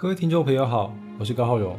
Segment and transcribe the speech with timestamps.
[0.00, 1.78] 各位听众朋友好，我是高浩荣。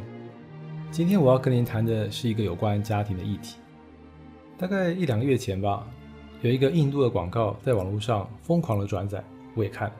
[0.92, 3.56] 今天我要跟您谈的是一个有关家庭的议题。
[4.56, 5.84] 大概一两个月前吧，
[6.40, 9.24] 有一个印度的广告在网络上疯狂的转载，
[9.56, 9.94] 我也看了。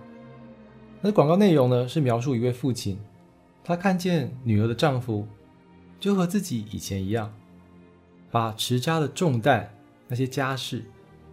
[1.01, 2.97] 那广告内容呢是描述一位父亲，
[3.65, 5.27] 他看见女儿的丈夫
[5.99, 7.35] 就和自己以前一样，
[8.31, 9.69] 把持家的重担、
[10.07, 10.85] 那些家事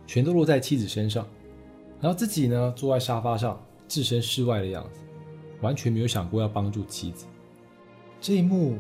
[0.08, 1.24] 全都落在妻子身上，
[2.02, 5.02] 然后自己呢坐在沙发上置身事外的样子。
[5.62, 7.26] 完全没有想过要帮助妻子，
[8.22, 8.78] 这一幕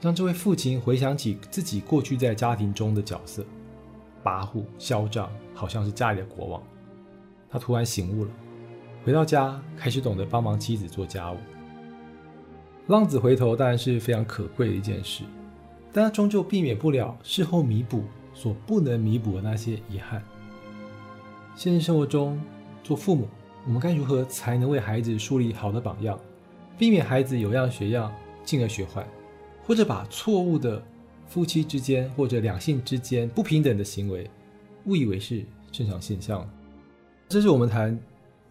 [0.00, 3.44] 让这位父亲回想起自己过去在家庭中的角色，
[4.24, 6.62] 跋扈嚣张，好像是家里的国王。
[7.50, 8.30] 他突然醒悟了，
[9.04, 11.36] 回到家开始懂得帮忙妻子做家务。
[12.88, 15.24] 浪子回头当然是非常可贵的一件事，
[15.92, 20.22] 但他终究避免不了事后弥补所不能弥补的那些遗憾。
[21.54, 22.40] 现实生活中，
[22.82, 23.28] 做父母。
[23.66, 26.16] 我们该如何才能为孩子树立好的榜样，
[26.78, 28.14] 避免孩子有样学样，
[28.44, 29.04] 进而学坏，
[29.64, 30.80] 或者把错误的
[31.26, 34.30] 夫妻之间或者两性之间不平等的行为
[34.84, 36.48] 误以为是正常现象？
[37.28, 37.98] 这是我们谈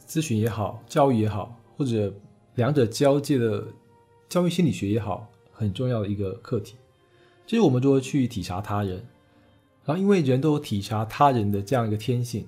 [0.05, 2.13] 咨询也好，教育也好，或者
[2.55, 3.65] 两者交界的
[4.27, 6.75] 教育心理学也好，很重要的一个课题，
[7.47, 9.01] 就是我们如何去体察他人。
[9.85, 12.45] 然后，因为人都有体察他人的这样一个天性，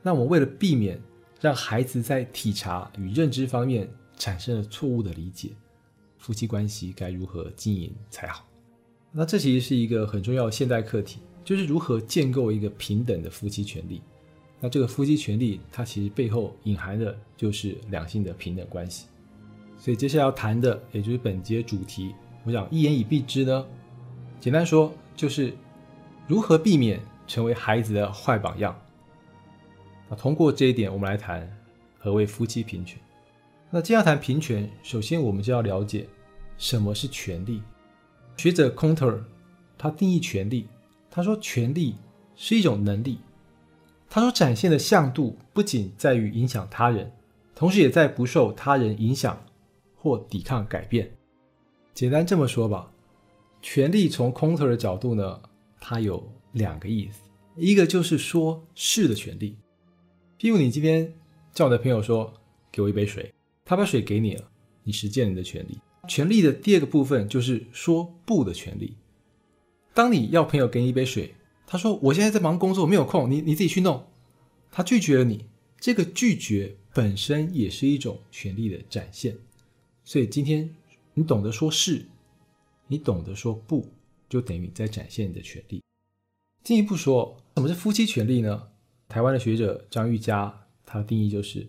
[0.00, 0.98] 那我们为了避免。
[1.40, 5.50] 让孩子在体察与认知方面产生了错误的理解，
[6.18, 8.46] 夫妻关系该如何经营才好？
[9.12, 14.02] 那这其实是一个很重要的现代课题，就是如何建构一个平等的夫妻权利。
[14.60, 19.06] 那这个夫妻权利，它其实背后隐含的就是两性的平等关系。
[19.78, 22.14] 所以接下来要谈的，也就是本节主题，
[22.44, 23.66] 我想一言以蔽之呢。
[24.40, 25.52] 简单说，就是
[26.26, 28.74] 如何避免成为孩子的坏榜样。
[30.08, 31.50] 那通过这一点，我们来谈
[31.98, 32.98] 何为夫妻平权。
[33.70, 36.06] 那既要谈平权，首先我们就要了解
[36.56, 37.60] 什么是权利。
[38.36, 39.18] 学者 Conter
[39.76, 40.68] 他定义权利，
[41.10, 41.96] 他说权利
[42.36, 43.18] 是一种能力，
[44.08, 47.10] 他所展现的向度不仅在于影响他人，
[47.54, 49.42] 同时也在不受他人影响
[49.96, 51.10] 或抵抗改变。
[51.92, 52.90] 简单这么说吧，
[53.60, 55.40] 权利从 Conter 的角度呢，
[55.80, 57.22] 它有两个意思，
[57.56, 59.56] 一个就是说是的权利。
[60.38, 61.14] 譬如你今天
[61.52, 62.32] 叫我的朋友说
[62.70, 63.32] ：“给我一杯水。”
[63.64, 64.48] 他把水给你了，
[64.84, 65.78] 你实践你的权利。
[66.06, 68.94] 权利的第二个部分就是说不的权利。
[69.92, 71.34] 当你要朋友给你一杯水，
[71.66, 74.06] 他说：“我现在在忙工作，没有空，你你自己去弄。”
[74.70, 75.46] 他拒绝了你，
[75.80, 79.36] 这个拒绝本身也是一种权利的展现。
[80.04, 80.68] 所以今天
[81.14, 82.06] 你懂得说是，
[82.86, 83.88] 你懂得说不，
[84.28, 85.82] 就等于在展现你的权利。
[86.62, 88.68] 进一步说，什么是夫妻权利呢？
[89.08, 91.68] 台湾的学者张玉佳，他的定义就是：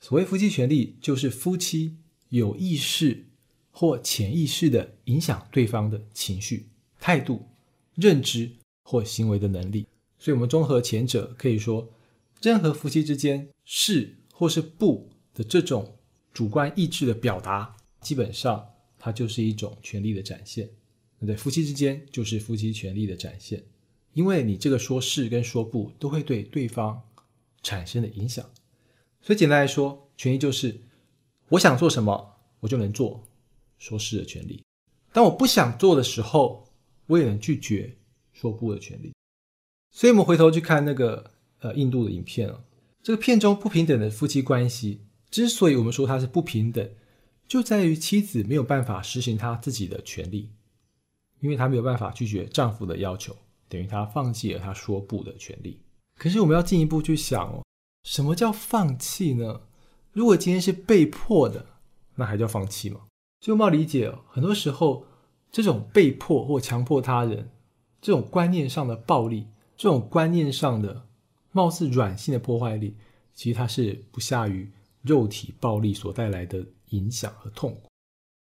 [0.00, 1.96] 所谓夫妻权利，就是夫妻
[2.28, 3.26] 有意识
[3.70, 6.68] 或潜意识的影响对方的情绪、
[7.00, 7.48] 态度、
[7.94, 8.50] 认知
[8.82, 9.86] 或行为的能力。
[10.18, 11.92] 所以，我们综合前者，可以说，
[12.42, 15.96] 任何夫妻之间是或是不的这种
[16.32, 18.64] 主观意志的表达，基本上
[18.98, 20.68] 它就是一种权利的展现。
[21.18, 23.62] 那在夫妻之间，就是夫妻权利的展现。
[24.18, 27.00] 因为你这个说是跟说不都会对对方
[27.62, 28.44] 产生的影响，
[29.20, 30.76] 所以简单来说，权利就是
[31.50, 33.22] 我想做什么我就能做，
[33.78, 34.60] 说是的权利；
[35.12, 36.68] 当我不想做的时候，
[37.06, 37.96] 我也能拒绝
[38.32, 39.12] 说不的权利。
[39.92, 41.30] 所以，我们回头去看那个
[41.60, 42.64] 呃印度的影片啊，
[43.00, 46.90] 这个片中不平等的夫妻关系，之所以我们说它是不平等，
[47.46, 50.50] 就在于妻子没有办法实行她自己的权利，
[51.38, 53.36] 因为她没有办法拒绝丈夫的要求。
[53.68, 55.80] 等于他放弃了他说不的权利。
[56.16, 57.62] 可是我们要进一步去想哦，
[58.02, 59.60] 什么叫放弃呢？
[60.12, 61.64] 如果今天是被迫的，
[62.16, 63.02] 那还叫放弃吗？
[63.40, 65.04] 就要理解，很多时候
[65.52, 67.50] 这种被迫或强迫他人，
[68.00, 69.46] 这种观念上的暴力，
[69.76, 71.06] 这种观念上的
[71.52, 72.96] 貌似软性的破坏力，
[73.32, 74.68] 其实它是不下于
[75.02, 77.82] 肉体暴力所带来的影响和痛苦。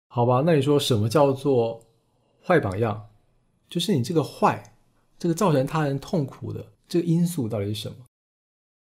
[0.08, 1.84] 好吧，那你说什么叫做
[2.44, 3.08] 坏榜样？
[3.70, 4.71] 就是你这个坏。
[5.22, 7.94] 这个造成他人痛苦的这个因素到底是什么？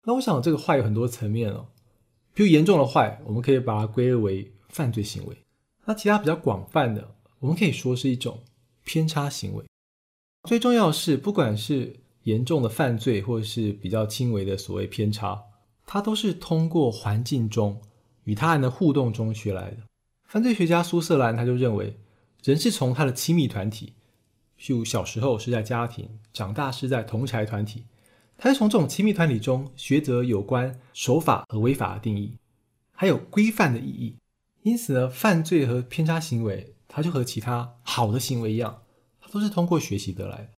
[0.07, 1.67] 那我想这个坏有很多层面哦。
[2.33, 5.37] 比如严重的坏，我们可以把它归类为犯罪行为。
[5.85, 8.41] 那其他比较广泛的，我们可以说是一种
[8.85, 9.63] 偏差行为。
[10.49, 15.39] 最重要的是，不管是严重的犯罪，或者是比较轻微的所谓偏差，
[15.85, 17.79] 它都是通过环境中
[18.25, 19.83] 与他人的互动中学来的。
[20.25, 21.95] 犯罪学家苏瑟兰他就认为，
[22.43, 23.93] 人是从他的亲密团体。
[24.61, 27.87] 就小时候是在家庭，长大是在同柴团体，
[28.37, 32.37] 他是从这种亲密团体中学得有关守法和违法的定义，
[32.93, 34.17] 还有规范的意义，
[34.63, 38.83] 因此呢，犯罪和偏差行为，它就和其他好的行为一样，
[39.19, 40.51] 它都是通过学习得来的。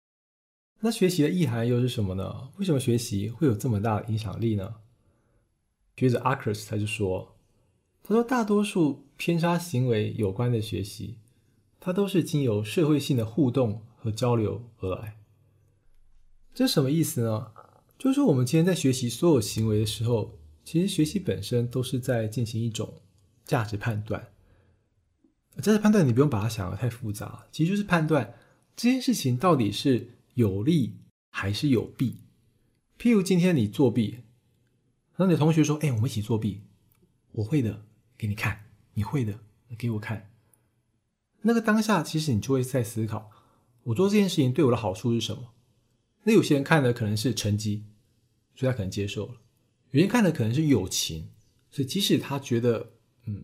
[0.81, 2.49] 那学习的意涵又是什么呢？
[2.57, 4.75] 为什么学习会有这么大的影响力呢？
[5.95, 7.37] 学者阿克斯他就说
[8.03, 11.19] ：“他说大多数偏差行为有关的学习，
[11.79, 15.17] 它都是经由社会性的互动和交流而来。
[16.53, 17.51] 这什么意思呢？
[17.97, 23.01] 就是说我们今天在学习所有行为的时候，其实学习本身都是在进行一种
[23.45, 24.33] 价值判断。
[25.61, 28.33] 价值判断你不用把它想的太复杂，其实就是判断
[28.75, 30.97] 这件事情到底是有利
[31.29, 32.17] 还是有弊。
[32.99, 34.19] 譬如今天你作弊。”
[35.15, 36.61] 那你的同学说：“哎，我们一起作弊，
[37.33, 37.85] 我会的，
[38.17, 38.57] 给你看；
[38.95, 39.39] 你会的，
[39.77, 40.31] 给我看。”
[41.45, 43.29] 那个当下，其实你就会在思考：
[43.83, 45.53] 我做这件事情对我的好处是什么？
[46.23, 47.83] 那有些人看的可能是成绩，
[48.55, 49.33] 所以他可能接受了；
[49.91, 51.29] 有些人看的可能是友情，
[51.69, 52.91] 所以即使他觉得，
[53.25, 53.43] 嗯，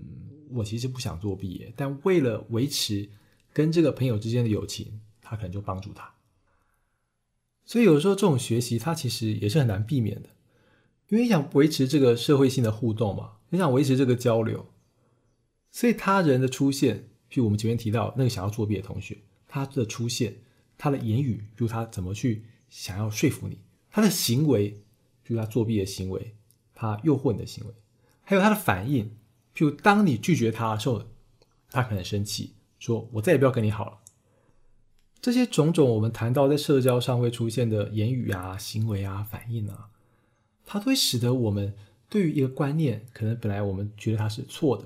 [0.52, 3.10] 我其实不想作弊，但为了维持
[3.52, 6.14] 跟这个朋友之间的友情，他可能就帮助他。
[7.66, 10.30] 所以有时候这种学习，它其实也是很难避免的。
[11.10, 14.66] 因为你想维持这个社会性的互动嘛，你想维持这个交流，
[15.70, 19.18] 所以他人的出现，譬如我们前面提到那个想要作弊的同学，
[19.50, 20.38] 他的出现，
[20.78, 23.58] 他的言语，就他怎么去想要说服你，
[23.92, 24.82] 他的行为，
[25.26, 26.36] 就是他作弊的行为，
[26.74, 27.74] 他诱惑你的行为，
[28.22, 29.06] 还有他的反应，
[29.54, 31.04] 譬如当你拒绝他的时候，
[31.70, 33.98] 他可能生气，说我再也不要跟你好了。
[35.22, 39.90] 这些种种我们谈到在社交上会出现的言语啊、行为啊、反应啊。
[40.72, 41.74] 它都会使得我们
[42.08, 44.86] 对于一个观念，可能本来我们觉得它是错的，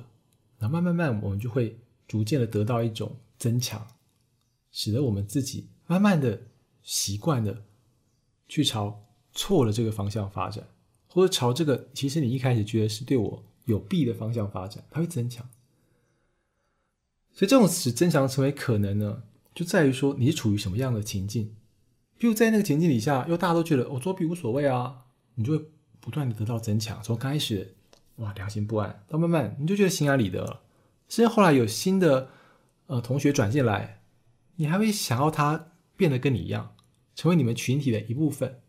[0.57, 1.77] 然后慢慢慢，我们就会
[2.07, 3.85] 逐渐的得到一种增强，
[4.73, 6.41] 使得我们自己慢慢的
[6.81, 7.63] 习惯的
[8.49, 10.67] 去朝错了这个方向发展，
[11.07, 15.47] 或者朝这个其实你一开始觉得是对我有弊的方向发展，它会增强。
[17.31, 19.23] 所以这种使增强成为可能呢，
[19.55, 21.55] 就在于说你是处于什么样的情境，
[22.17, 24.99] 比如在那个情境底下，又大家都觉得我作弊无所谓啊。
[25.35, 25.65] 你就会
[25.99, 27.75] 不断的得到增强，从刚开始
[28.17, 30.61] 哇良心不安，到慢慢你就觉得心安理得了。
[31.09, 32.29] 甚至后来有新的
[32.85, 34.02] 呃同学转进来，
[34.55, 36.75] 你还会想要他变得跟你一样，
[37.15, 38.61] 成为你们群体的一部分。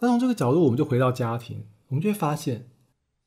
[0.00, 2.70] 那从这个角度，我们就回到家庭，我们就会发现，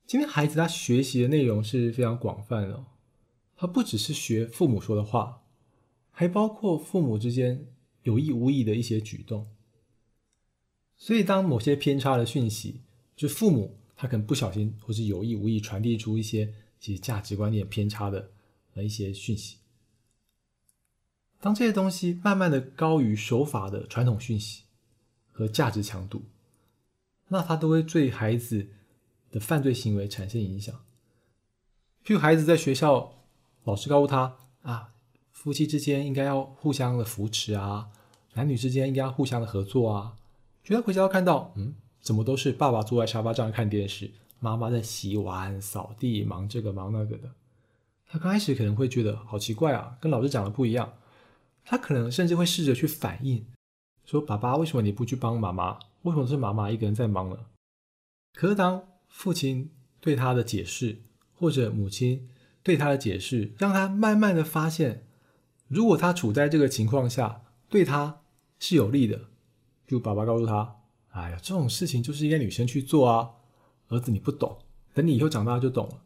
[0.07, 2.85] 今天孩子他学习的内容是非常广泛的，
[3.55, 5.43] 他不只是学父母说的话，
[6.11, 7.67] 还包括父母之间
[8.03, 9.47] 有意无意的一些举动。
[10.97, 12.81] 所以，当某些偏差的讯息，
[13.15, 18.31] 就父母他可能不小心或是有意无意传递出一些其实价值观念偏差的
[18.75, 19.57] 呃一些讯息，
[21.41, 24.63] 当这些东西慢慢的高于守法的传统讯息
[25.31, 26.21] 和价值强度，
[27.29, 28.67] 那他都会对孩子
[29.31, 30.73] 的犯罪行为产生影响。
[32.05, 33.11] 譬如孩子在学校，
[33.63, 34.93] 老师告诉他啊，
[35.31, 37.89] 夫妻之间应该要互相的扶持啊，
[38.33, 40.15] 男女之间应该要互相的合作啊。
[40.63, 47.31] 觉得回家看到，嗯，怎么都是爸爸坐在沙发上看电视，妈妈在洗碗、扫地、忙这个忙那个的。
[48.07, 50.93] 他刚开始可能会觉得好奇怪啊，跟老师讲的不一样。
[51.63, 53.45] 他可能甚至会试着去反应，
[54.05, 55.79] 说：“爸爸，为什么你不去帮妈妈？
[56.03, 57.37] 为什么是妈妈一个人在忙呢？”
[58.33, 61.01] 可是当父亲对他的解释，
[61.33, 62.29] 或者母亲
[62.63, 65.05] 对他的解释，让他慢慢的发现，
[65.67, 68.21] 如果他处在这个情况下，对他
[68.59, 69.19] 是有利的。
[69.87, 70.77] 就爸爸告诉他
[71.11, 73.31] ：“哎呀，这种事情就是应该女生去做啊，
[73.89, 74.57] 儿子你不懂，
[74.93, 76.01] 等你以后长大就懂了。”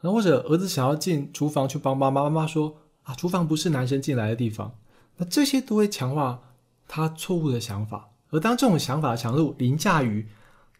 [0.00, 4.78] 然后或者儿子想要进厨房去帮妈妈，妈妈说：“啊，厨房不是男生进来的地方。”
[5.16, 6.42] 那这些都会强化
[6.88, 8.10] 他错误的想法。
[8.30, 10.26] 而当这种想法强度凌驾于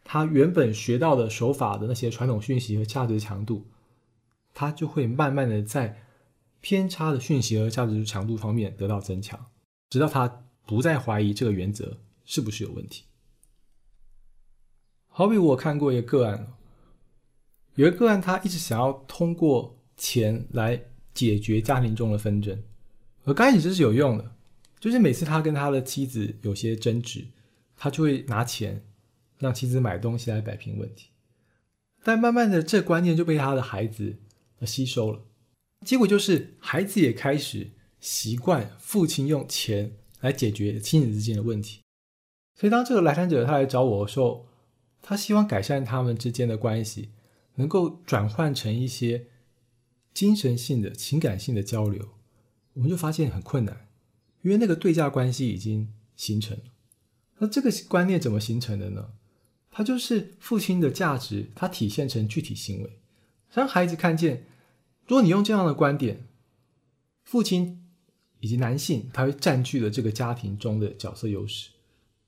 [0.04, 3.66] 他原本学到的手法的那些传统讯息和价值强度，
[4.54, 6.02] 他就会慢慢的在
[6.60, 9.38] 偏差的讯息和价值强度方面得到增强，
[9.90, 11.98] 直到他不再怀疑这个原则。
[12.24, 13.02] 是不是有问题？
[15.08, 16.52] 好比我看过一个个案，
[17.74, 20.80] 有个个案，他一直想要通过钱来
[21.14, 22.62] 解决家庭中的纷争，
[23.24, 24.34] 而刚开始这是有用的，
[24.80, 27.26] 就是每次他跟他的妻子有些争执，
[27.76, 28.84] 他就会拿钱
[29.38, 31.08] 让妻子买东西来摆平问题。
[32.04, 34.16] 但慢慢的，这观念就被他的孩子
[34.64, 35.20] 吸收了，
[35.84, 41.80] 结果就是孩子也开始习惯父亲用钱来解决亲子之间的问题。
[42.58, 44.46] 所以，当这个来访者他来找我的时候，
[45.00, 47.10] 他希望改善他们之间的关系，
[47.54, 49.26] 能够转换成一些
[50.12, 52.08] 精神性的、情感性的交流，
[52.74, 53.88] 我们就发现很困难，
[54.42, 56.64] 因为那个对价关系已经形成了。
[57.38, 59.12] 那这个观念怎么形成的呢？
[59.70, 62.98] 它就是父亲的价值，它体现成具体行为，
[63.50, 64.44] 让孩子看见，
[65.06, 66.26] 如果你用这样的观点，
[67.22, 67.82] 父亲
[68.40, 71.70] 以及男性他会占据了这个家庭中的角色优势，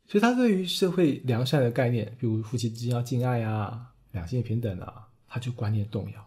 [0.06, 6.26] 所以他对于社会良善的概念，比如夫妻之间要敬爱啊、两性平等啊，他就观念动摇。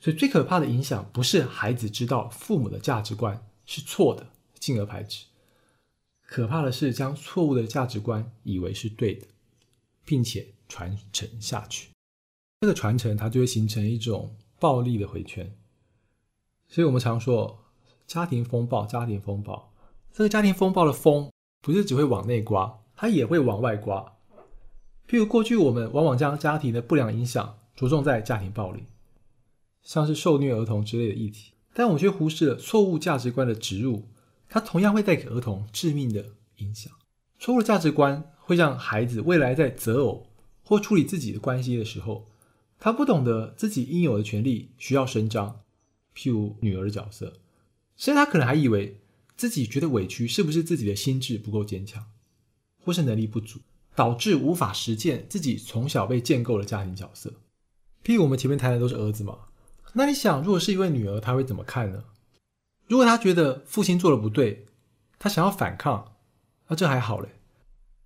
[0.00, 4.26] 所以最可怕的影响不是孩子知道父母的价值观是错的，
[4.58, 5.26] 进而排斥。
[6.22, 9.26] 可怕的是将错误的价值观以为是对的，
[10.04, 11.90] 并且传承下去。
[12.60, 15.52] 这个传承它就会形成一种暴力的回圈。
[16.66, 17.58] 所以我们常说
[18.06, 19.72] 家庭风暴，家庭风暴。
[20.12, 21.30] 这个家庭风暴的风
[21.62, 24.16] 不是只会往内刮，它也会往外刮。
[25.08, 28.84] 譬如过去我们往往将家庭的不良影响着重在家庭暴力，
[29.88, 34.06] 像是受虐儿童之类的议题，但我却忽视了错误价值观的植入。
[34.46, 36.26] 它同样会带给儿童致命的
[36.58, 36.92] 影响。
[37.38, 40.26] 错误的价值观会让孩子未来在择偶
[40.62, 42.26] 或处理自己的关系的时候，
[42.78, 45.62] 他不懂得自己应有的权利需要伸张。
[46.14, 47.38] 譬如女儿的角色，
[47.96, 49.00] 甚至他可能还以为
[49.38, 52.04] 自己觉得委屈，是不是自己的心智不够坚强，
[52.84, 53.60] 或是能力不足，
[53.94, 57.32] 导致无法实践自己从小被建构的家庭角色。
[58.04, 59.38] 譬如我们前面谈的都是儿子嘛，
[59.94, 62.04] 那你想，如果是一位女儿，她会怎么看呢？
[62.86, 64.64] 如果他觉得父亲做的不对，
[65.18, 66.16] 他想要反抗，
[66.68, 67.28] 那这还好嘞。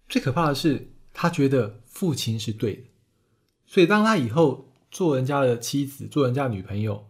[0.08, 2.82] 最可怕的是，他觉得父亲是对的，
[3.64, 7.06] 所以当他以后做人家的妻子、做人家女朋友，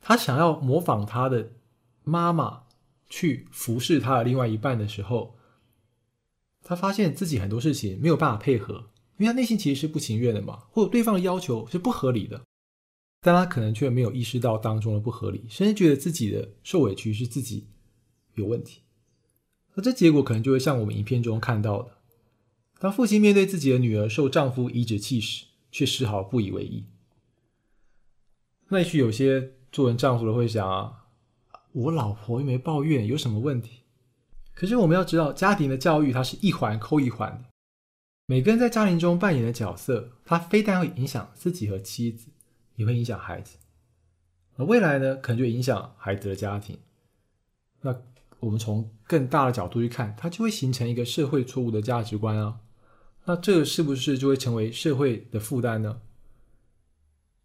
[0.00, 1.52] 他想要模仿他的
[2.02, 2.64] 妈妈
[3.08, 5.36] 去服侍他的另外一半的时候，
[6.64, 12.42] 他发现自己很多事情没有办法配合，因为他内心其实是不情愿的嘛，或者对方的要求是不合理的。
[13.22, 17.66] 但他可能却没有意识到当中的不合理，甚至觉得自己的受委屈是自己
[18.34, 18.80] 有问题。
[19.74, 21.98] 那这结果可能就会像我们影片中看到的：
[22.78, 26.86] 当父亲面对自己的女儿受丈夫颐指气使，却丝毫不以为意。
[28.68, 31.04] 那也许有些做人丈夫的会想啊，
[31.72, 33.80] 我老婆又没抱怨，有什么问题？
[34.54, 37.50] 可是我们要知道，家庭的教育它是一环扣一环的，
[38.26, 42.30] 每个人在家庭中扮演的角色，它非但会影响自己和妻子。
[42.80, 43.58] 也会影响孩子，
[44.56, 46.78] 那未来呢，可能就影响孩子的家庭。
[47.82, 47.94] 那
[48.38, 52.58] 我们从更大的角度去看，它就会形成一个社会错误的价值观啊。
[53.26, 56.00] 那这个是不是就会成为社会的负担呢？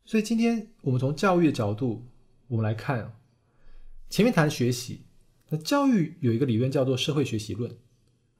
[0.06, 2.08] 所以今天我们从教育的角度，
[2.48, 3.14] 我们来看，
[4.10, 5.02] 前面谈学习，
[5.50, 7.78] 那教育有一个理论叫做社会学习论，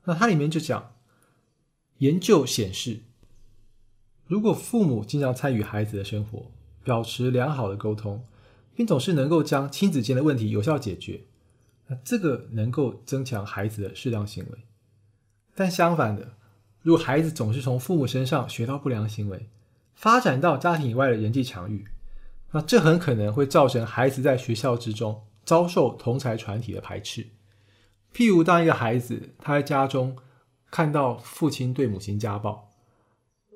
[0.06, 0.96] 那它里面就讲，
[1.98, 3.02] 研究显示，
[4.28, 6.54] 如果父母经常参与孩子的生活，
[6.86, 8.24] 保持良好的沟通，
[8.76, 11.22] 并总是能够将亲子间的问题有效解决，
[11.88, 14.60] 那这个能够增强孩子的适当行为。
[15.56, 16.34] 但相反的，
[16.82, 19.50] 如果孩子总是从父母身上学到不良行为，
[19.96, 21.86] 发展到家庭以外的人际场域，
[22.52, 27.26] 那这很可能会造成孩子在学校之中遭受同才团体的排斥。
[28.14, 30.16] 譬如，当一个孩子他在家中
[30.70, 32.70] 看到父亲对母亲家暴。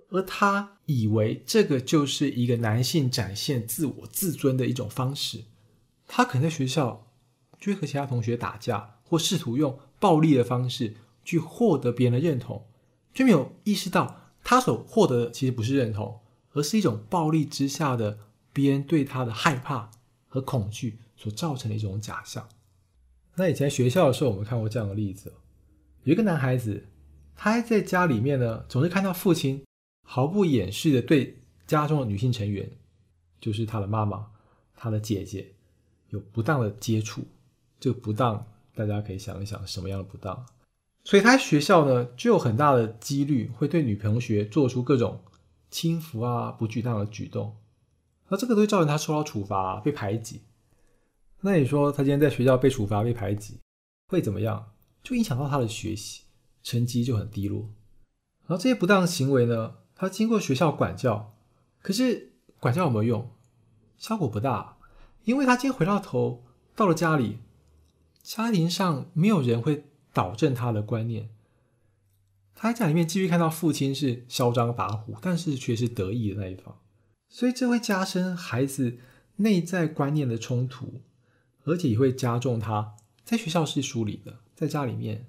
[0.10, 5.44] 而他以为这个就是一个男性展现自我自尊的一种方式，
[6.08, 7.08] 他可能在学校
[7.60, 12.66] 就会和其他同学打架，或试图用暴力的方式去获得别人的认同，
[13.14, 16.20] 却没有意识到他所获得的其实不是认同，
[16.54, 18.18] 而是一种暴力之下的
[18.52, 19.92] 别人对他的害怕
[20.28, 22.50] 和恐惧所造成的一种假象。
[23.36, 25.32] 那以前学校的时候，我们看过这样的例子，
[26.04, 26.88] 有一个男孩子，
[27.36, 29.64] 他还在家里面呢，总是看到父亲。
[30.12, 31.38] 毫不掩饰的对
[31.68, 32.68] 家中的女性成员，
[33.40, 34.26] 就是他的妈妈、
[34.76, 35.54] 他的姐姐，
[36.10, 37.22] 有不当的接触。
[37.80, 40.44] 这个不当，大家可以想一想，什么样的不当？
[41.04, 45.22] 所以他学校呢，就有很大的几率会对女同学做出各种
[45.70, 47.56] 轻浮啊、不具当的举动。
[48.30, 50.42] 那这个都会造成他受到处罚、被排挤。
[51.42, 53.60] 那你说他今天在学校被处罚、被排挤，
[54.08, 54.72] 会怎么样？
[55.04, 56.24] 就影响到他的学习
[56.64, 57.70] 成绩就很低落。
[58.48, 59.76] 然后这些不当行为呢？
[60.00, 61.36] 他经过学校管教，
[61.82, 63.30] 可是管教有没有用？
[63.98, 64.78] 效果不大，
[65.26, 67.40] 因为他今天回到头到了家里，
[68.24, 71.28] 家庭上没有人会导正他的观念。
[72.56, 76.80] 他在家里面继续看到父亲是嚣张跋扈，但是却是得意的那一方，
[77.28, 79.00] 所以这会加深孩子
[79.36, 81.02] 内在观念的冲突，
[81.66, 85.28] 而且也会加重他在学校是疏离的，在家里面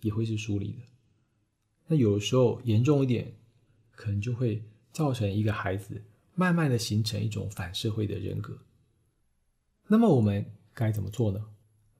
[0.00, 0.78] 也会是疏离的。
[1.88, 3.34] 那有的时候严重一点。
[3.96, 4.62] 可能就会
[4.92, 6.00] 造成一个孩子
[6.34, 8.56] 慢慢的形成一种反社会的人格。
[9.88, 11.44] 那么我们该怎么做呢？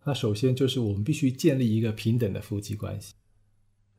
[0.05, 3.15] 那首先就是我们必须建立一个平等的夫妻关系。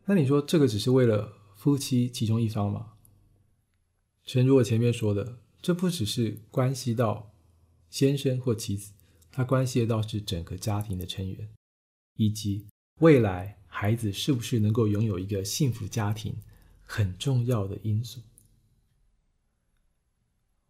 [0.05, 2.93] 那你说这个只是为了夫妻其中一方吗？
[4.23, 7.33] 正如我前面说的，这不只是关系到
[7.89, 8.93] 先生或妻子，
[9.31, 11.49] 它关系到是整个家庭的成员，
[12.15, 12.67] 以及
[12.99, 16.35] 未来孩子是不是能够拥有一个幸福家庭
[16.87, 18.19] 很重要的因素。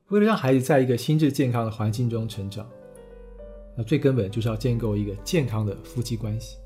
[0.10, 2.68] 为了让孩子在一个心智健康的环境中成长，
[3.78, 6.58] 那最根本就是要建构一个健康的夫妻关系。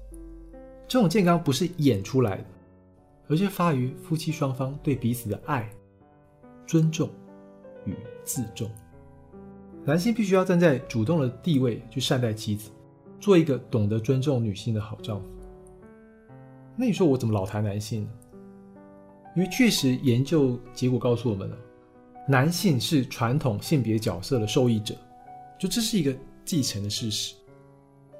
[0.87, 2.45] 这种健康不是演出来的，
[3.27, 5.69] 而是发于夫妻双方对彼此的爱、
[6.65, 7.09] 尊重
[7.85, 8.69] 与自重。
[9.83, 12.69] 男性必须要站在主动的地位去善待妻子，
[13.19, 15.27] 做一个懂得尊重女性的好丈夫。
[16.77, 18.09] 那你说我怎么老谈男性呢？
[19.35, 21.57] 因为确实研究结果告诉我们了。
[22.27, 24.95] 男性是传统性别角色的受益者，
[25.59, 27.33] 就这是一个继承的事实。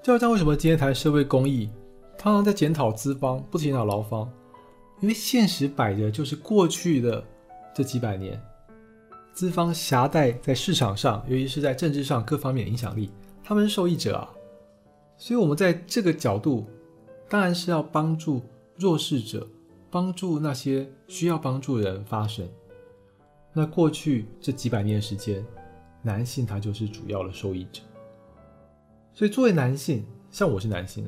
[0.01, 1.69] 就好像为什么今天谈社会公益，
[2.17, 4.29] 常常在检讨资方，不检讨劳方？
[4.99, 7.23] 因为现实摆着就是过去的
[7.73, 8.39] 这几百年，
[9.33, 13.11] 资方狭带在市场上，尤其是在政治上各方面影响力，
[13.43, 14.29] 他们是受益者啊。
[15.17, 16.65] 所以，我们在这个角度，
[17.29, 18.41] 当然是要帮助
[18.75, 19.47] 弱势者，
[19.91, 22.47] 帮助那些需要帮助的人发声。
[23.53, 25.45] 那过去这几百年时间，
[26.01, 27.81] 男性他就是主要的受益者。
[29.13, 31.07] 所以作为男性，像我是男性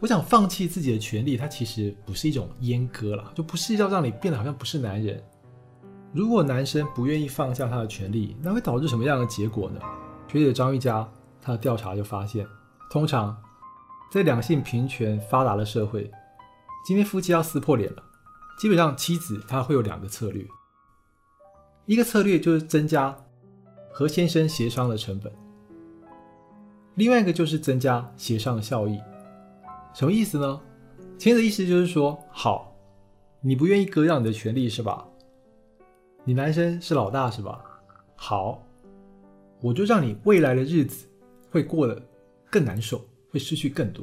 [0.00, 5.20] 我想放弃自己的权利，它其实不是一种阉割了，就不是要让你变得好像不是男人。
[6.12, 9.80] 如果男生不愿意放下他的权利，那会导致什么样的结果呢？
[10.28, 12.46] 学者张玉佳他的调查就发现，
[12.90, 13.36] 通常
[14.12, 16.08] 在两性平权发达的社会，
[16.88, 18.02] 今天夫妻要撕破脸了，
[18.56, 20.42] 基本上妻子她会有两个策略。
[21.84, 23.14] 一个策略就是增加
[23.90, 25.30] 和先生协商的成本，
[26.94, 28.98] 另外一个就是增加协商的效益。
[29.92, 30.58] 什么意思呢？
[31.18, 32.74] 前的意思就是说，好，
[33.42, 35.06] 你不愿意割让你的权利是吧？
[36.24, 37.62] 你男生是老大是吧？
[38.16, 38.66] 好，
[39.60, 41.06] 我就让你未来的日子
[41.50, 42.02] 会过得
[42.50, 44.02] 更难受，会失去更多，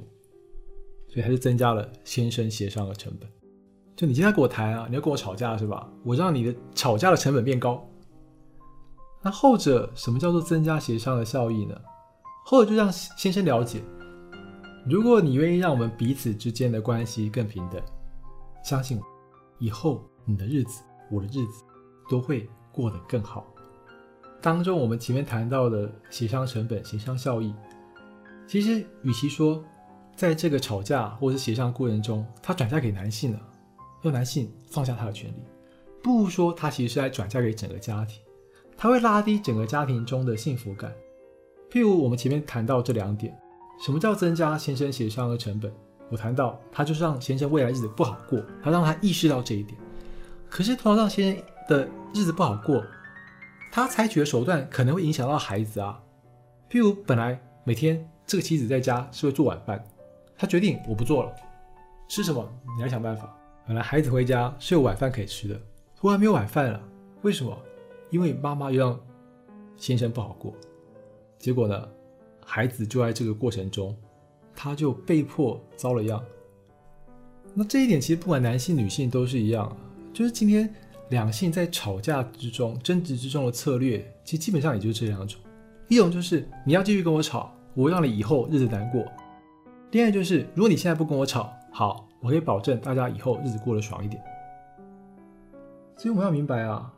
[1.15, 3.29] 所以还是增加了先生协商的成本。
[3.95, 5.89] 就你今天跟我谈啊，你要跟我吵架是吧？
[6.03, 7.89] 我让你的吵架的成本变高。
[9.23, 11.73] 那后者什么叫做增加协商的效益呢？
[12.43, 13.81] 后者就让先生了解，
[14.85, 17.81] 如果你愿意让我们彼此之间的关系更平等，
[18.61, 19.03] 相信我，
[19.59, 21.63] 以后你的日子，我的日子
[22.09, 23.47] 都会过得更好。
[24.41, 27.55] 当中我们前面谈到的协商成本、协商效益，
[28.45, 29.63] 其实与其说
[30.15, 33.39] 在这个吵架或者是协商过程中，他转嫁给男性了。
[34.01, 35.43] 让男性放下他的权利，
[36.03, 38.21] 不如说他其实是在转嫁给整个家庭，
[38.77, 40.93] 他会拉低整个家庭中的幸福感。
[41.71, 43.35] 譬如我们前面谈到这两点，
[43.83, 45.73] 什么叫增加先生协商的成本？
[46.11, 49.75] 我谈到他就是让先生未来日子不好过，他让他意识到这一点。
[50.47, 52.85] 可是同样让先生的日子不好过，
[53.71, 55.99] 他采取的手段可能会影响到孩子啊。
[56.69, 59.83] 譬如本来每天这个妻子在家是会做晚饭，
[60.37, 61.35] 他决定我不做了，
[62.07, 63.35] 吃什么你来想办法。
[63.67, 65.59] 本来孩子回家是有晚饭可以吃的，
[65.95, 66.81] 突然没有晚饭了，
[67.21, 67.57] 为什么？
[68.11, 68.99] 因为妈妈又让
[69.75, 70.53] 先生不好过，
[71.39, 71.87] 结果呢，
[72.45, 73.95] 孩子就在这个过程中，
[74.55, 76.23] 他就被迫遭了殃。
[77.53, 79.75] 那这一点其实不管男性女性都是一样，
[80.13, 80.71] 就是今天
[81.09, 85.41] 两性在吵架之中、争执之中的策略，其实基本上也就这两种：
[85.87, 89.03] 一种就是你要继续跟我吵，我让你以后日子难过；
[89.95, 92.05] 第二就是，如果你现在不跟我吵，好。
[92.19, 94.21] 我可以保证大家以后日子过得爽一点，
[95.95, 96.93] 所以我们要明白啊，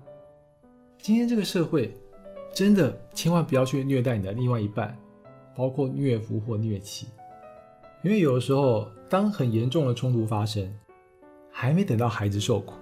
[0.97, 1.93] 今天这个社会
[2.51, 4.97] 真的千万不要去虐待你的另外一半，
[5.55, 7.07] 包括虐夫或虐妻，
[8.01, 10.67] 因为有的时候当很严重的冲突发生，
[11.51, 12.73] 还没等到孩子受苦，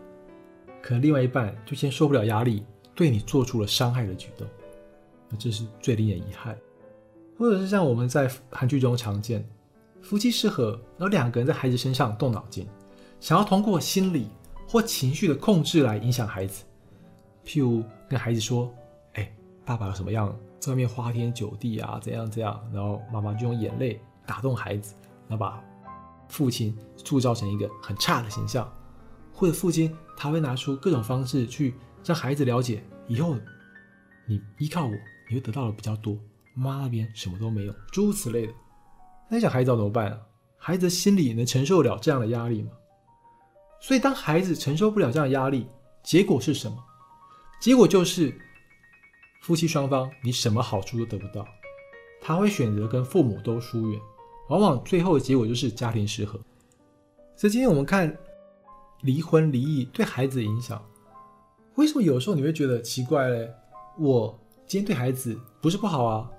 [0.81, 4.47] 可能另外一半就先受不了压力，对你做出了伤害的举动，
[5.27, 6.57] 那这是最令人遗憾，
[7.37, 9.45] 或者是像我们在韩剧中常见。
[10.05, 12.67] 夫妻适合，然后两个人在孩子身上动脑筋，
[13.19, 14.29] 想要通过心理
[14.67, 16.63] 或情绪的控制来影响孩子。
[17.43, 18.71] 譬如跟孩子说
[19.13, 24.93] ：“哎，爸爸有什么样，在外面花天酒地啊，怎样怎样。”然后妈妈就用眼泪打动孩子，
[25.27, 25.59] 然后把
[26.29, 28.71] 父亲塑造成一个很差的形象。
[29.33, 31.73] 或者父亲他会拿出各种方式去
[32.05, 33.35] 让孩子了解，以后
[34.27, 34.91] 你依靠我，
[35.29, 36.15] 你会得到的比较多，
[36.53, 38.53] 妈那边什么都没有，诸如此类的。
[39.27, 40.19] 那你想孩子怎么办啊？
[40.57, 42.71] 孩子心里能承受了这样的压力吗？
[43.79, 45.67] 所以当孩子承受不了这样的压力，
[46.03, 46.77] 结果是什么？
[47.61, 48.35] 结果就是
[49.41, 51.47] 夫妻双方你什么好处都得不到，
[52.21, 53.99] 他会选择跟父母都疏远，
[54.49, 56.39] 往往最后的结果就是家庭失和。
[57.35, 58.15] 所以今天我们看
[59.01, 60.83] 离婚离异对孩子的影响，
[61.75, 63.53] 为什么有时候你会觉得奇怪嘞？
[63.99, 66.31] 我今天对孩子不是不好啊，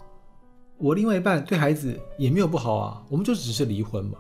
[0.79, 4.19] 我另外一半对孩子也没有不好啊，我们就只是离婚嘛。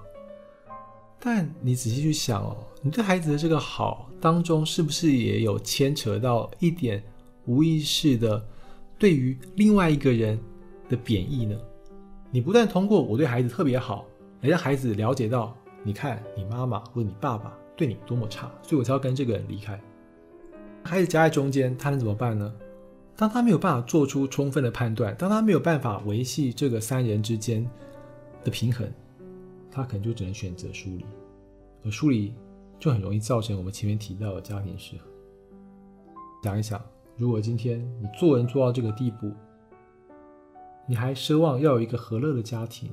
[1.18, 7.02] 但你仔细去想哦，你对孩子的这个好当中，是不是也有牵扯到一点
[7.46, 8.42] 无意识的
[8.98, 10.38] 对于另外一个人
[10.88, 11.56] 的贬义呢？
[12.30, 14.04] 你不断通过我对孩子特别好，
[14.42, 19.80] 来让孩子了解到，你看你妈妈或者你爸爸对你多么差，所以我才要跟这个人离开。
[20.84, 22.52] 孩子夹在中间，他能怎么办呢？
[23.16, 27.68] 当他没有办法做出充分的判断，当他没有办法维系这个三人之间
[28.44, 28.88] 的平衡。
[29.70, 31.04] 他可能就只能选择疏离，
[31.84, 32.34] 而疏离
[32.78, 35.06] 就很容易造成我们前面提到的家庭失和。
[36.42, 36.82] 想一想，
[37.16, 39.30] 如果今天你做人做到这个地步，
[40.86, 42.90] 你还奢望要有一个和乐的家庭，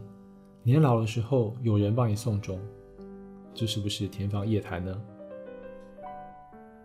[0.61, 2.59] 年老的时候有人帮你送终，
[3.53, 5.01] 这是不是天方夜谭呢？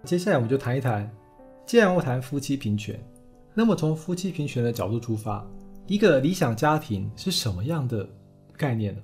[0.04, 1.10] 接下来我们就谈一谈，
[1.66, 3.02] 既然我谈夫妻平权，
[3.58, 5.44] 那么从夫妻平权的角度出发，
[5.88, 8.08] 一个理想家庭是什么样的
[8.56, 9.02] 概念呢？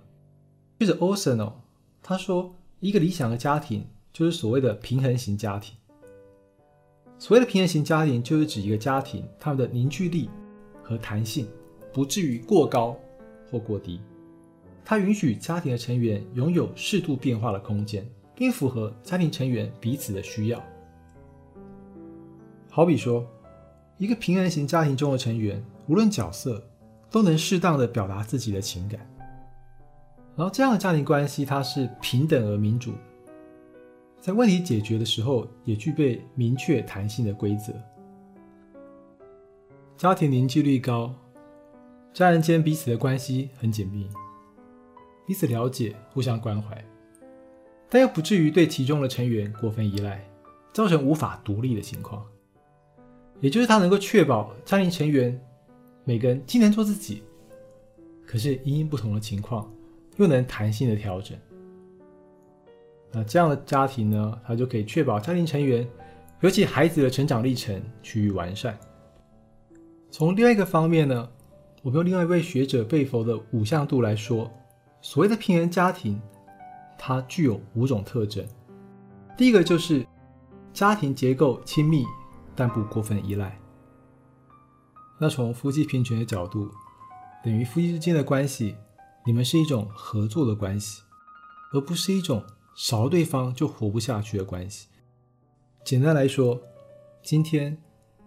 [0.79, 1.55] 就是 Olson 哦，
[2.01, 5.77] 他说一个理想的家庭就是所谓的平衡型家庭。
[7.19, 10.31] 所谓的平衡型家庭，就是指一个家庭他们的凝聚力
[10.85, 11.49] 和弹性
[11.93, 12.97] 不至于过高
[13.51, 14.01] 或过低，
[14.85, 20.65] 它允许家庭的成员拥有适度变化的空间，并符合家庭成员彼此的需要。
[22.71, 23.27] 好比说，
[23.99, 26.63] 一个平衡型家庭中的成员，无论角色，
[27.11, 29.01] 都能适当的表达自己的情感。
[30.37, 32.93] 然后这样的家庭关系，它是平等而民主，
[34.21, 37.73] 在问题解决的时候，也具备明确弹性的规则。
[39.97, 41.15] 家庭凝聚力高，
[42.13, 44.09] 家人间彼此的关系很紧密，
[45.25, 46.85] 彼此了解，互相关怀，
[47.89, 50.29] 但又不至于对其中的成员过分依赖，
[50.73, 52.27] 造成无法独立的情况。
[53.45, 55.39] 也就是他能够确保家庭成员
[56.03, 57.23] 每个人既能做自己，
[58.27, 59.71] 可是因应不同的情况。
[60.17, 61.37] 又能弹性的调整，
[63.11, 65.85] 那这样的家庭呢，它就可以确保家庭成员，
[66.41, 68.79] 尤其孩子的成长历程趋于完善。
[70.13, 71.29] 从另外一个方面呢，
[71.83, 74.49] 我们用另外一位学者贝佛的五项度来说，
[75.03, 76.19] 所谓的平衡家庭，
[76.97, 78.47] 它具有五种特征。
[79.37, 80.07] 第一个就是
[80.73, 82.05] 家庭结构亲密，
[82.55, 83.59] 但不过分依赖。
[85.19, 86.71] 那从夫妻平权的角度，
[87.43, 88.77] 等于夫妻之间的关系。
[89.27, 91.01] 你们是一种合作的关系，
[91.73, 92.45] 而不是一种
[92.77, 94.89] 少了对方就活不下去的关系。
[95.83, 96.61] 简单来说，
[97.23, 97.75] 今天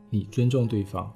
[0.10, 1.16] 你尊重对方，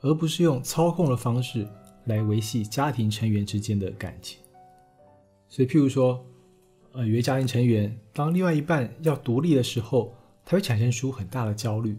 [0.00, 1.68] 而不是用操控的方式
[2.06, 4.40] 来维系家庭成员之间的感情。
[5.50, 6.24] 所以，譬如说，
[6.92, 10.14] 呃，有些家庭成员当另外一半要独立的时候，
[10.46, 11.94] 他会产生出很大的焦虑，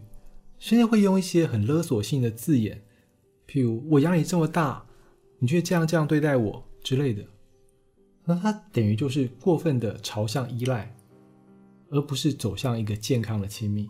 [0.60, 2.80] 甚至会用一些很勒索性的字眼，
[3.48, 4.86] 譬如“我养你这么大，
[5.40, 6.64] 你却这样这样对待我”。
[6.82, 7.22] 之类的，
[8.24, 10.96] 那它等于就是过分的朝向依赖，
[11.90, 13.86] 而不是走向一个健康的亲密。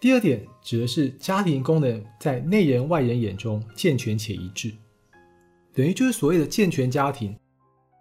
[0.00, 4.74] 第二点指的是家庭功能在内人外人眼中健全且一致，
[5.72, 7.38] 等于就是所谓的健全家庭，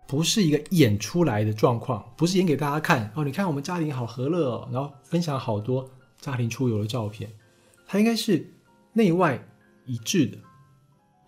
[0.08, 3.23] 不是一个演出来的状况，不是演给大家看哦。
[3.23, 5.88] 你看我们家庭好和乐哦，然后分享好多
[6.21, 7.29] 家庭出游的照片，
[7.86, 8.53] 它应该是
[8.93, 9.45] 内外
[9.86, 10.38] 一致的。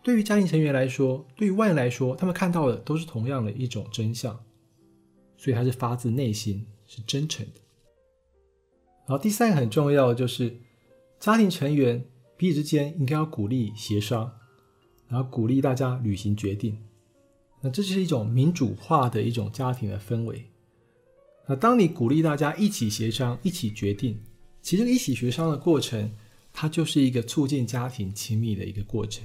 [0.01, 4.37] 对于家庭成员来说，对于外人来说，他们看到的都是同样的一种真相，
[5.37, 7.61] 所以它是发自内心，是真诚的。
[9.05, 10.57] 然后第三个很重要的就是，
[11.19, 12.05] 家庭成员
[12.37, 14.31] 彼此之间应该要鼓励协商，
[15.07, 16.77] 然后鼓励大家履行决定。
[17.61, 20.51] 那这就是一种民主化的一种家庭的氛围。
[21.47, 24.21] 那当你鼓励大家一起协商、一起决定，
[24.63, 26.15] 其实一起协商的过程，
[26.53, 29.23] 它就是一个促进家庭亲密的一个过程。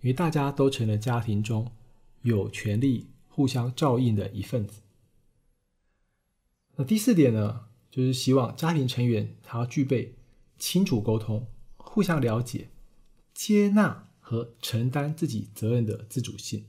[0.00, 1.70] 因为大家都成了家庭中
[2.22, 4.80] 有权利互相照应的一份子。
[6.76, 10.14] 那第四点呢，就是希望家庭成员他要具备
[10.58, 12.70] 清楚沟通、互相了解、
[13.34, 16.64] 接纳和承担自己责任的自主性。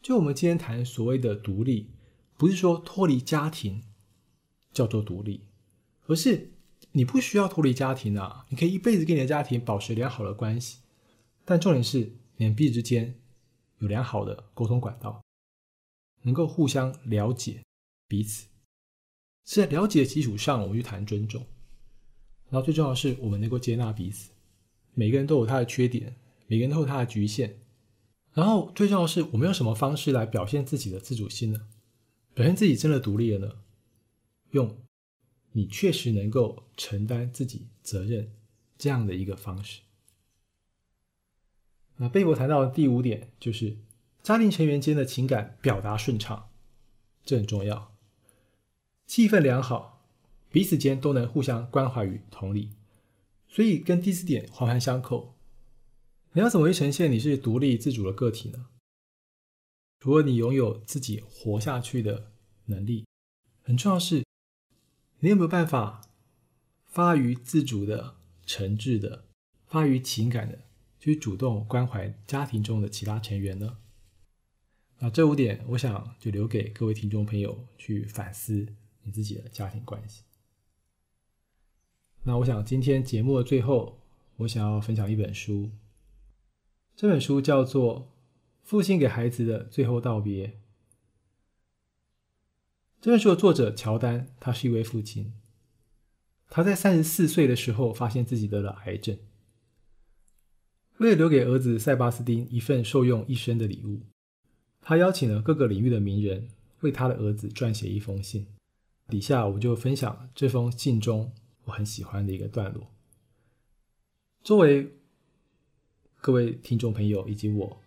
[0.00, 1.90] 就我们今天谈所谓的独立，
[2.38, 3.82] 不是说脱离家庭
[4.72, 5.42] 叫做独立，
[6.06, 6.52] 而是
[6.92, 10.78] 你不需要脱离家庭啊，你可以一辈子跟你的家庭保持良好的关系。
[11.44, 13.14] 但重点是，你们彼此之间
[13.78, 15.22] 有良好的沟通管道，
[16.22, 17.62] 能够互相了解
[18.08, 18.46] 彼此。
[19.46, 21.44] 是在了解的基础上，我们去谈尊重。
[22.48, 24.30] 然后最重要的是，我们能够接纳彼此。
[24.94, 27.58] 每个人都有他的缺点，每个人都有他的局限。
[28.32, 31.68] 然后最重要的是，我们用什么方式来表现自己的自主性呢？
[32.34, 33.54] 表现自己真的独立了呢？
[34.50, 34.76] 用
[35.52, 38.32] 你确实能够承担自己责任。
[38.82, 39.82] 这样的一个方式。
[41.96, 43.76] 那贝博谈到的第五点就是
[44.22, 46.48] 家庭成员间的情感表达顺畅，
[47.22, 47.94] 这很重要。
[49.06, 50.02] 气氛良好，
[50.50, 52.72] 彼此间都能互相关怀与同理，
[53.46, 55.34] 所以跟第四点环环相扣。
[56.32, 58.68] 你要怎么去呈现你是独立自主的个体呢？
[59.98, 62.32] 除了你拥有自己活下去的
[62.64, 63.04] 能力，
[63.62, 64.24] 很重要是，
[65.20, 66.02] 你有没有办法
[66.86, 69.24] 发于自主的、诚挚的、
[69.66, 70.58] 发于情感的，
[70.98, 73.78] 去主动关怀家庭中的其他成员呢？
[74.98, 78.66] 那这五点，我想就留给各位听众朋友去反思
[79.02, 80.24] 你自己的家庭关系。
[82.24, 84.00] 那我想今天节目的最后，
[84.36, 85.70] 我想要分享一本书，
[86.94, 88.10] 这本书叫做。
[88.62, 90.60] 父亲给孩子的最后道别。
[93.00, 95.32] 这本书的作者乔丹，他是一位父亲。
[96.50, 99.16] 他在三十四岁的时候，发现自己得了癌症。
[100.98, 104.02] 为了留给儿子塞巴斯丁一份受用一生的礼物，
[104.82, 108.46] 他邀请了各个领域的名人为他的儿子撰写一封信。
[109.08, 111.32] 底下我就分享这封信中
[111.64, 112.86] 我很喜欢的一个段落，
[114.42, 114.92] 作为
[116.20, 117.80] 各位听众朋友以及我。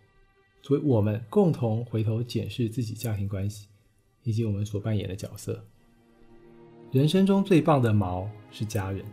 [0.63, 3.67] 所以我们共同回头检视自己家庭关系，
[4.23, 5.63] 以及我们所扮演的角色。
[6.91, 9.03] 人生中最棒的毛是家人，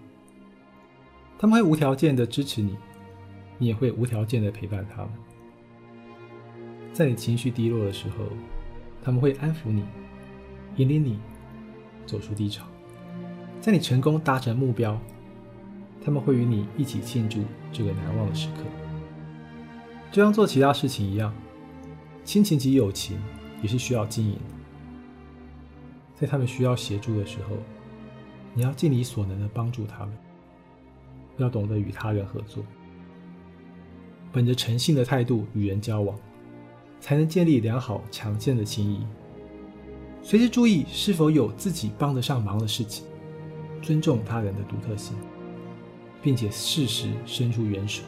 [1.38, 2.76] 他们会无条件的支持你，
[3.58, 5.10] 你也会无条件的陪伴他们。
[6.92, 8.26] 在你情绪低落的时候，
[9.02, 9.84] 他们会安抚你，
[10.76, 11.18] 引领你
[12.04, 12.66] 走出低潮。
[13.60, 15.00] 在你成功达成目标，
[16.04, 17.42] 他们会与你一起庆祝
[17.72, 18.62] 这个难忘的时刻。
[20.12, 21.32] 就像做其他事情一样，
[22.24, 23.18] 亲情及友情
[23.62, 24.59] 也是需要经营的。
[26.20, 27.56] 在他们需要协助的时候，
[28.52, 30.14] 你要尽你所能的帮助他们。
[31.38, 32.62] 要懂得与他人合作，
[34.30, 36.14] 本着诚信的态度与人交往，
[37.00, 39.06] 才能建立良好强健的情谊。
[40.22, 43.06] 随时注意是否有自己帮得上忙的事情，
[43.80, 45.16] 尊重他人的独特性，
[46.20, 48.02] 并且适时伸出援手。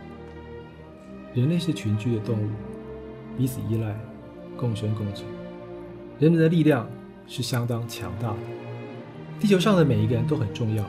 [1.33, 2.51] 人类是群居的动物，
[3.39, 3.99] 彼此依赖，
[4.59, 5.27] 共生共存。
[6.19, 6.87] 人们的力量
[7.27, 8.37] 是相当强大的。
[9.41, 10.85] 地球上的每一个人都很重要，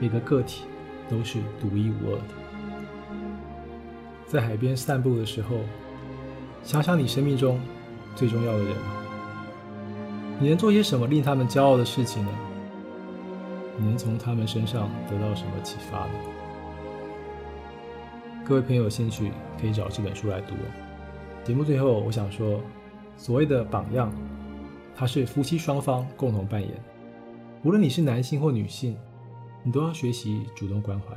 [0.00, 0.64] 每个个体
[1.08, 2.22] 都是独一无二的。
[4.26, 5.56] 在海边散步的时候，
[6.62, 7.60] 想想你生命中
[8.14, 8.76] 最重要的人，
[10.38, 12.30] 你能做些什么令他们骄傲的事情呢？
[13.76, 16.12] 你能从他们身上得到什么启发呢？
[18.44, 20.54] 各位朋友有兴趣可以找这本书来读。
[21.42, 22.60] 节目最后，我想说，
[23.16, 24.12] 所谓的榜样，
[25.00, 26.70] 它是夫妻双方共同扮演。
[27.64, 28.94] 无论你是男性或女性，
[29.62, 31.14] 你都要学习主动关怀。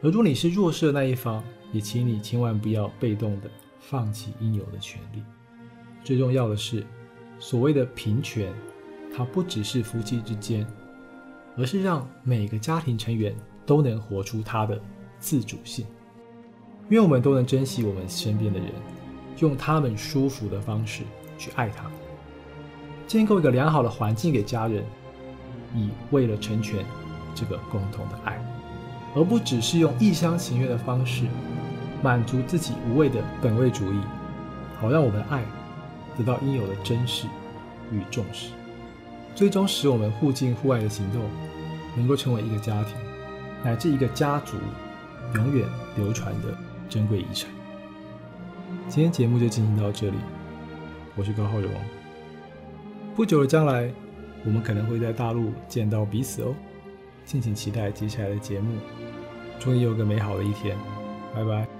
[0.00, 3.50] 而如果你是弱势的那一方，也请你千万不要被动的
[3.80, 5.22] 放弃应有的权利。
[6.02, 6.86] 最重要的是，
[7.38, 8.50] 所谓的平权，
[9.14, 10.66] 它不只是夫妻之间，
[11.58, 14.80] 而是让每个家庭成员都能活出他的
[15.18, 15.84] 自主性。
[16.88, 18.72] 愿我们都能珍惜我们身边的人，
[19.40, 21.02] 用他们舒服的方式
[21.36, 21.92] 去爱他们，
[23.06, 24.84] 建构一个良好的环境给家人，
[25.74, 26.84] 以为了成全
[27.34, 28.38] 这个共同的爱，
[29.14, 31.24] 而不只是用一厢情愿的方式
[32.02, 33.98] 满足自己无谓的本位主义，
[34.80, 35.42] 好让我们爱
[36.16, 37.26] 得到应有的珍视
[37.92, 38.50] 与重视，
[39.34, 41.22] 最终使我们互敬互爱的行动
[41.96, 42.94] 能够成为一个家庭
[43.62, 44.56] 乃至一个家族
[45.34, 46.48] 永远流传的。
[46.86, 47.50] 珍贵遗产。
[48.88, 50.16] 今天节目就进行到这里，
[51.16, 51.70] 我是高浩荣。
[53.14, 53.90] 不久的将来，
[54.44, 56.54] 我们可能会在大陆见到彼此哦，
[57.24, 58.76] 敬请期待接下来的节目。
[59.60, 60.76] 终于有个美好的一天，
[61.34, 61.73] 拜拜。